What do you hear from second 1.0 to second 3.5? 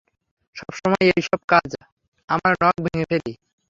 এইসব কাজে আমার নখ ভেঙ্গে ফেলি।